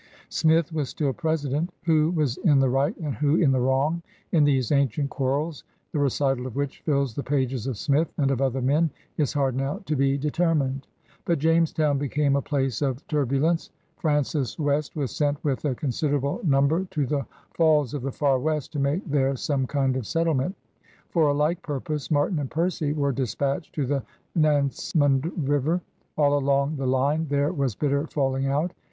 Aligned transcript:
Smith 0.29 0.73
was 0.73 0.89
still 0.89 1.13
President. 1.13 1.69
Yfho 1.85 2.11
was 2.15 2.37
in 2.37 2.59
the 2.59 2.71
right 2.71 2.97
and 2.97 3.13
who 3.17 3.35
in 3.35 3.51
the 3.51 3.59
wrong 3.61 4.01
in 4.31 4.43
these 4.45 4.71
ancient 4.71 5.11
quarrels, 5.11 5.63
the 5.91 5.99
recital 5.99 6.47
of 6.47 6.55
which 6.55 6.79
fills 6.81 7.13
the 7.13 7.21
pages 7.21 7.67
of 7.67 7.77
Smith 7.77 8.11
and 8.17 8.31
of 8.31 8.41
other 8.41 8.63
men, 8.63 8.89
is 9.17 9.31
hard 9.33 9.55
now 9.55 9.79
to 9.85 9.95
be 9.95 10.17
de 10.17 10.31
termined. 10.31 10.81
But 11.23 11.37
Jamestown 11.37 11.99
became 11.99 12.35
a 12.35 12.41
place 12.41 12.81
of 12.81 13.05
tur 13.07 13.27
bulence. 13.27 13.69
Francis 13.99 14.57
West 14.57 14.95
was 14.95 15.11
sent 15.11 15.37
with 15.43 15.63
a 15.65 15.75
consider 15.75 16.15
able 16.17 16.39
nimiber 16.39 16.89
to 16.89 17.05
the 17.05 17.27
Falls 17.53 17.93
of 17.93 18.01
the 18.01 18.11
Far 18.11 18.39
West 18.39 18.73
to 18.73 18.79
make 18.79 19.05
there 19.07 19.35
some 19.35 19.67
kind 19.67 19.95
of 19.95 20.07
settlement. 20.07 20.55
For 21.11 21.27
a 21.27 21.33
like 21.35 21.61
purpose 21.61 22.09
Martin 22.09 22.39
and 22.39 22.49
Percy 22.49 22.91
were 22.91 23.11
dispatched 23.11 23.75
to 23.75 23.85
the 23.85 24.01
Nanse 24.33 24.95
mond 24.95 25.31
River. 25.47 25.79
All 26.17 26.35
along 26.39 26.77
the 26.77 26.87
line 26.87 27.27
there 27.29 27.53
was 27.53 27.75
bitter 27.75 28.07
falling 28.07 28.47
out. 28.47 28.73